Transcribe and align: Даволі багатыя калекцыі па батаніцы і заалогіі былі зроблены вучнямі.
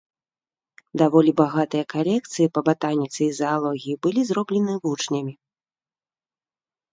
Даволі 1.01 1.31
багатыя 1.41 1.83
калекцыі 1.93 2.47
па 2.55 2.63
батаніцы 2.69 3.19
і 3.27 3.27
заалогіі 3.41 3.99
былі 4.07 4.21
зроблены 4.31 4.73
вучнямі. 4.89 5.33